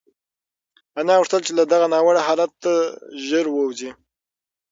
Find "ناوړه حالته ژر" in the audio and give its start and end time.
1.93-3.45